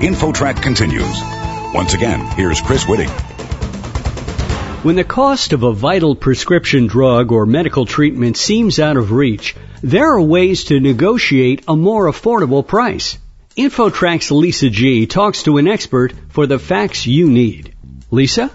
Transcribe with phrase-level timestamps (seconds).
[0.00, 1.20] InfoTrack continues.
[1.74, 3.10] Once again, here's Chris Whitting.
[4.82, 9.54] When the cost of a vital prescription drug or medical treatment seems out of reach,
[9.82, 13.18] there are ways to negotiate a more affordable price.
[13.58, 17.74] InfoTrack's Lisa G talks to an expert for the facts you need.
[18.10, 18.50] Lisa?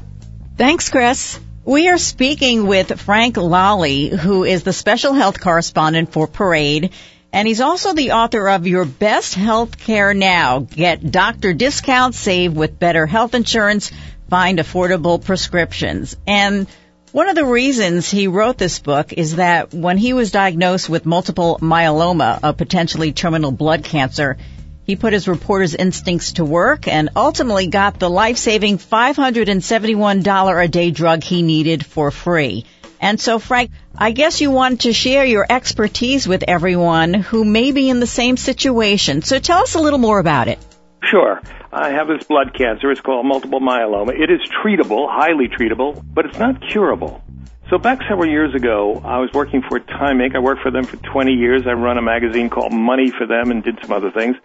[0.57, 1.39] Thanks, Chris.
[1.63, 6.89] We are speaking with Frank Lalli, who is the special health correspondent for Parade,
[7.35, 10.59] and he's also the author of Your Best Health Care Now.
[10.59, 13.91] Get doctor discounts, save with better health insurance,
[14.29, 16.15] find affordable prescriptions.
[16.25, 16.65] And
[17.11, 21.05] one of the reasons he wrote this book is that when he was diagnosed with
[21.05, 24.37] multiple myeloma, a potentially terminal blood cancer,
[24.85, 30.91] he put his reporter's instincts to work and ultimately got the life-saving $571 a day
[30.91, 32.63] drug he needed for free.
[33.05, 37.71] And so, Frank, I guess you want to share your expertise with everyone who may
[37.71, 39.21] be in the same situation.
[39.21, 40.57] So tell us a little more about it.
[41.03, 41.39] Sure.
[41.71, 42.89] I have this blood cancer.
[42.89, 44.19] It's called multiple myeloma.
[44.19, 47.21] It is treatable, highly treatable, but it's not curable.
[47.69, 50.35] So back several years ago, I was working for Time Inc.
[50.35, 51.67] I worked for them for 20 years.
[51.67, 54.35] I run a magazine called Money for them and did some other things.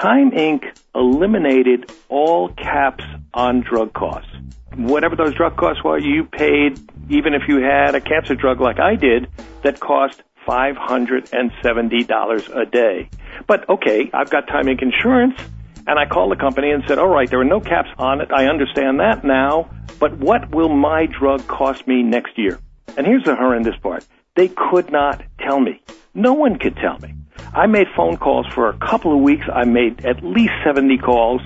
[0.00, 0.64] Time Inc.
[0.96, 4.30] eliminated all caps on drug costs.
[4.74, 8.80] Whatever those drug costs were, you paid even if you had a cancer drug like
[8.80, 9.28] I did
[9.62, 13.10] that cost $570 a day.
[13.46, 14.80] But okay, I've got Time Inc.
[14.80, 15.38] insurance
[15.86, 18.30] and I called the company and said, all right, there are no caps on it.
[18.32, 22.58] I understand that now, but what will my drug cost me next year?
[22.96, 24.04] And here's the horrendous part.
[24.36, 25.82] They could not tell me.
[26.14, 27.14] No one could tell me.
[27.52, 29.46] I made phone calls for a couple of weeks.
[29.52, 31.42] I made at least 70 calls.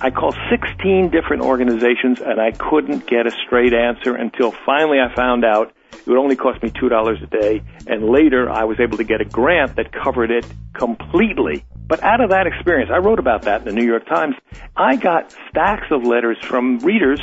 [0.00, 5.14] I called 16 different organizations and I couldn't get a straight answer until finally I
[5.14, 7.62] found out it would only cost me $2 a day.
[7.86, 11.64] And later I was able to get a grant that covered it completely.
[11.86, 14.34] But out of that experience, I wrote about that in the New York Times.
[14.76, 17.20] I got stacks of letters from readers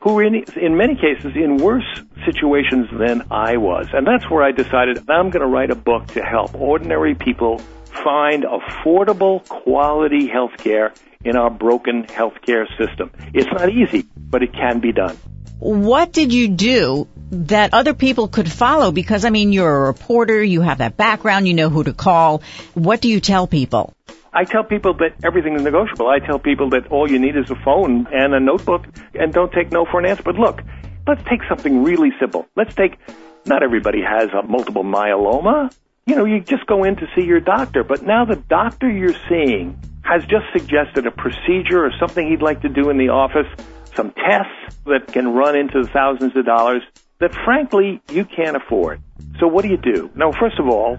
[0.00, 1.84] who were in, in many cases in worse
[2.24, 3.88] situations than I was.
[3.92, 7.60] And that's where I decided I'm going to write a book to help ordinary people
[8.02, 10.92] find affordable quality health care
[11.24, 13.10] in our broken healthcare system.
[13.34, 15.16] It's not easy, but it can be done.
[15.58, 18.92] What did you do that other people could follow?
[18.92, 22.42] Because I mean, you're a reporter, you have that background, you know who to call.
[22.72, 23.92] What do you tell people?
[24.32, 26.08] I tell people that everything is negotiable.
[26.08, 29.52] I tell people that all you need is a phone and a notebook and don't
[29.52, 30.22] take no for an answer.
[30.22, 30.62] But look,
[31.06, 32.46] let's take something really simple.
[32.56, 32.96] Let's take,
[33.44, 35.74] not everybody has a multiple myeloma.
[36.10, 39.14] You know, you just go in to see your doctor, but now the doctor you're
[39.28, 43.46] seeing has just suggested a procedure or something he'd like to do in the office,
[43.94, 46.82] some tests that can run into thousands of dollars
[47.20, 49.00] that frankly you can't afford.
[49.38, 50.10] So what do you do?
[50.16, 50.98] Now, first of all,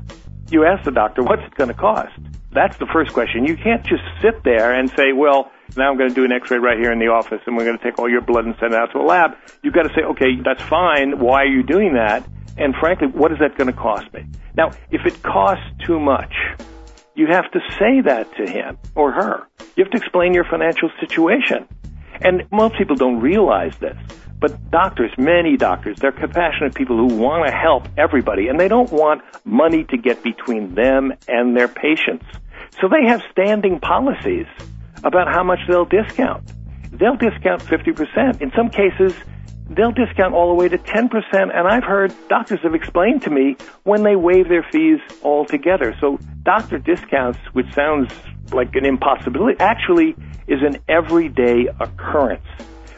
[0.49, 2.17] you ask the doctor, what's it going to cost?
[2.53, 3.45] That's the first question.
[3.45, 6.59] You can't just sit there and say, well, now I'm going to do an x-ray
[6.59, 8.73] right here in the office and we're going to take all your blood and send
[8.73, 9.31] it out to a lab.
[9.61, 11.19] You've got to say, okay, that's fine.
[11.19, 12.25] Why are you doing that?
[12.57, 14.23] And frankly, what is that going to cost me?
[14.55, 16.33] Now, if it costs too much,
[17.15, 19.47] you have to say that to him or her.
[19.75, 21.67] You have to explain your financial situation.
[22.21, 23.97] And most people don't realize this.
[24.39, 28.91] But doctors, many doctors, they're compassionate people who want to help everybody and they don't
[28.91, 32.25] want money to get between them and their patients.
[32.81, 34.47] So they have standing policies
[35.03, 36.43] about how much they'll discount.
[36.91, 38.41] They'll discount 50%.
[38.41, 39.13] In some cases,
[39.75, 41.09] they'll discount all the way to 10%.
[41.33, 45.95] And I've heard doctors have explained to me when they waive their fees altogether.
[45.99, 48.11] So doctor discounts, which sounds
[48.51, 50.15] like an impossibility, actually
[50.47, 52.45] is an everyday occurrence.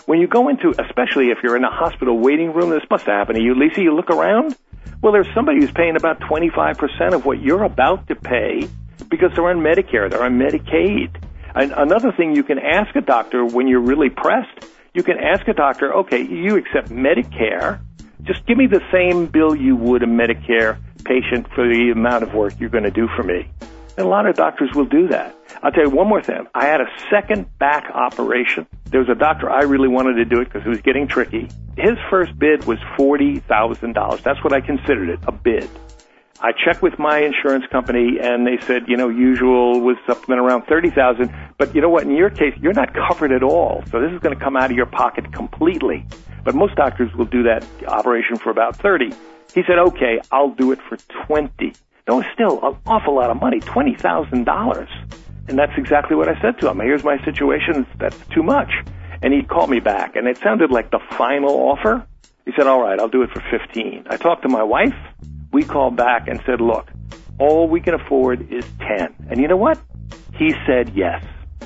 [0.06, 3.36] When you go into, especially if you're in a hospital waiting room, this must happen
[3.36, 4.56] to you, Lisa, you look around,
[5.02, 8.68] well, there's somebody who's paying about 25% of what you're about to pay
[9.10, 11.22] because they're on Medicare, they're on Medicaid.
[11.56, 15.48] And another thing you can ask a doctor when you're really pressed, you can ask
[15.48, 17.82] a doctor, okay, you accept Medicare,
[18.22, 22.34] just give me the same bill you would a Medicare patient for the amount of
[22.34, 23.50] work you're going to do for me.
[23.98, 25.36] And a lot of doctors will do that.
[25.64, 26.48] I'll tell you one more thing.
[26.54, 28.68] I had a second back operation.
[28.86, 31.50] There was a doctor I really wanted to do it because it was getting tricky.
[31.76, 34.22] His first bid was $40,000.
[34.22, 35.70] That's what I considered it, a bid.
[36.44, 40.64] I checked with my insurance company and they said, you know, usual was something around
[40.64, 43.82] 30,000, but you know what, in your case, you're not covered at all.
[43.90, 46.06] So this is going to come out of your pocket completely.
[46.44, 49.14] But most doctors will do that operation for about 30.
[49.54, 50.98] He said, okay, I'll do it for
[51.28, 51.74] 20.
[52.10, 54.88] No, it's still an awful lot of money, $20,000.
[55.48, 56.82] And that's exactly what I said to him.
[56.82, 57.88] Here's my situation.
[58.00, 58.70] That's too much.
[59.22, 62.06] And he called me back and it sounded like the final offer.
[62.44, 64.08] He said, all right, I'll do it for 15.
[64.10, 64.94] I talked to my wife.
[65.54, 66.90] We called back and said, look,
[67.40, 69.28] all we can afford is 10.
[69.30, 69.80] And you know what?
[70.38, 71.24] He said yes.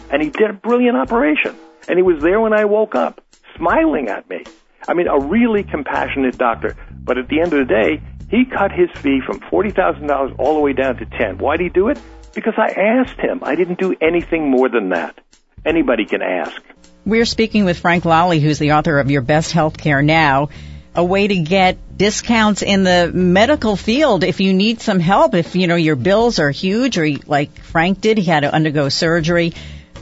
[0.10, 1.56] and he did a brilliant operation.
[1.88, 3.22] And he was there when I woke up,
[3.56, 4.44] smiling at me.
[4.88, 6.76] I mean, a really compassionate doctor.
[6.92, 10.60] But at the end of the day, he cut his fee from $40,000 all the
[10.60, 11.38] way down to 10.
[11.38, 12.00] Why did he do it?
[12.34, 13.42] Because I asked him.
[13.44, 15.18] I didn't do anything more than that.
[15.66, 16.62] Anybody can ask.
[17.06, 20.50] We're speaking with Frank Lalli, who's the author of Your Best Healthcare Now,
[20.98, 25.56] a way to get discounts in the medical field if you need some help, if,
[25.56, 29.54] you know, your bills are huge or like Frank did, he had to undergo surgery.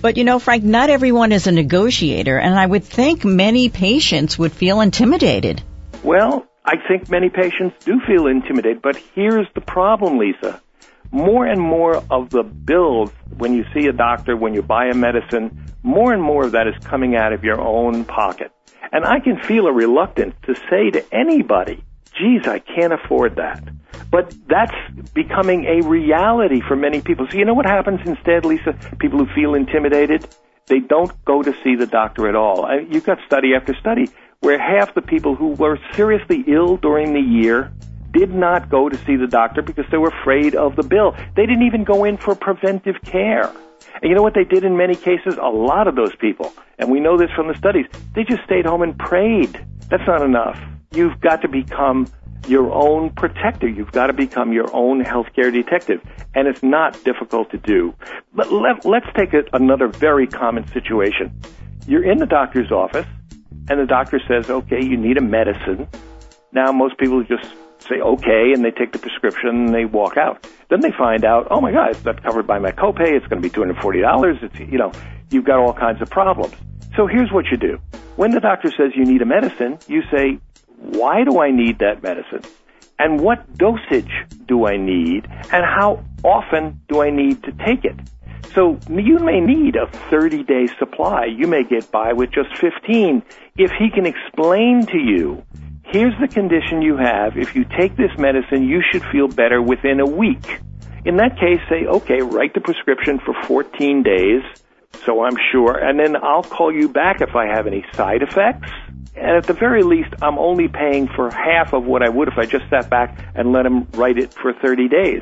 [0.01, 4.38] But you know, Frank, not everyone is a negotiator, and I would think many patients
[4.38, 5.63] would feel intimidated.
[6.03, 10.62] Well, I think many patients do feel intimidated, but here's the problem, Lisa.
[11.12, 14.94] More and more of the bills, when you see a doctor, when you buy a
[14.94, 18.51] medicine, more and more of that is coming out of your own pocket.
[18.91, 21.83] And I can feel a reluctance to say to anybody,
[22.17, 23.63] geez, I can't afford that.
[24.11, 24.75] But that's
[25.13, 27.27] becoming a reality for many people.
[27.29, 28.73] So you know what happens instead, Lisa?
[28.99, 30.27] People who feel intimidated,
[30.67, 32.67] they don't go to see the doctor at all.
[32.89, 34.09] You've got study after study
[34.39, 37.71] where half the people who were seriously ill during the year
[38.13, 41.15] did not go to see the doctor because they were afraid of the bill.
[41.35, 43.51] They didn't even go in for preventive care.
[44.01, 45.38] And you know what they did in many cases?
[45.42, 48.65] A lot of those people, and we know this from the studies, they just stayed
[48.65, 49.53] home and prayed.
[49.89, 50.59] That's not enough.
[50.92, 52.07] You've got to become
[52.47, 53.68] your own protector.
[53.68, 56.01] You've got to become your own healthcare detective.
[56.33, 57.94] And it's not difficult to do.
[58.33, 61.42] But let, us take a, another very common situation.
[61.88, 63.07] You're in the doctor's office,
[63.69, 65.88] and the doctor says, okay, you need a medicine.
[66.51, 67.47] Now, most people just
[67.88, 70.47] say okay, and they take the prescription and they walk out.
[70.69, 73.12] Then they find out, oh my God, it's not covered by my copay.
[73.15, 74.38] It's going to be two hundred forty dollars.
[74.41, 74.91] It's you know,
[75.29, 76.56] you've got all kinds of problems.
[76.95, 77.79] So here's what you do:
[78.15, 80.39] when the doctor says you need a medicine, you say,
[80.77, 82.41] why do I need that medicine?
[82.97, 84.12] And what dosage
[84.47, 85.27] do I need?
[85.51, 87.95] And how often do I need to take it?
[88.53, 91.25] So you may need a 30 day supply.
[91.25, 93.21] You may get by with just 15.
[93.57, 95.44] If he can explain to you,
[95.85, 97.37] here's the condition you have.
[97.37, 100.59] If you take this medicine, you should feel better within a week.
[101.05, 104.41] In that case, say, okay, write the prescription for 14 days,
[105.05, 108.71] so I'm sure, and then I'll call you back if I have any side effects
[109.15, 112.37] and at the very least, I'm only paying for half of what I would if
[112.37, 115.21] I just sat back and let him write it for 30 days.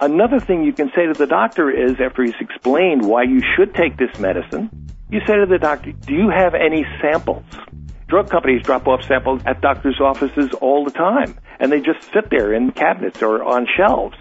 [0.00, 3.74] Another thing you can say to the doctor is, after he's explained why you should
[3.74, 4.70] take this medicine,
[5.10, 7.44] you say to the doctor, do you have any samples?
[8.06, 12.30] Drug companies drop off samples at doctors' offices all the time, and they just sit
[12.30, 14.16] there in cabinets or on shelves.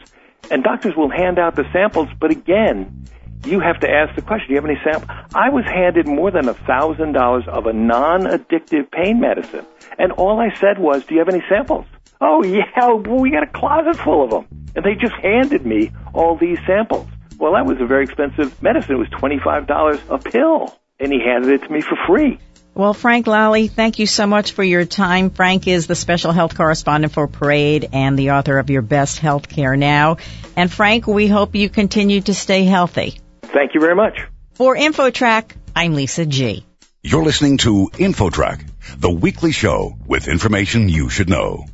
[0.49, 3.05] And doctors will hand out the samples, but again,
[3.45, 5.15] you have to ask the question, do you have any sample?
[5.35, 9.65] I was handed more than a thousand dollars of a non-addictive pain medicine.
[9.99, 11.85] And all I said was, do you have any samples?
[12.21, 14.47] Oh yeah, we got a closet full of them.
[14.75, 17.07] And they just handed me all these samples.
[17.37, 18.95] Well, that was a very expensive medicine.
[18.95, 20.75] It was $25 a pill.
[20.99, 22.39] And he handed it to me for free.
[22.75, 25.30] Well, Frank Lalli, thank you so much for your time.
[25.30, 29.48] Frank is the special health correspondent for Parade and the author of Your Best Health
[29.48, 30.18] Care Now.
[30.57, 33.18] And Frank, we hope you continue to stay healthy.
[33.44, 34.19] Thank you very much.
[34.56, 36.66] For InfoTrack, I'm Lisa G.
[37.01, 38.68] You're listening to InfoTrack,
[38.98, 41.68] the weekly show with information you should know.